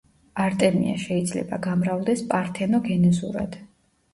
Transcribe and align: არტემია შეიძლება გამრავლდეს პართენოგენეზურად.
არტემია 0.43 0.95
შეიძლება 1.03 1.59
გამრავლდეს 1.67 2.25
პართენოგენეზურად. 2.33 3.63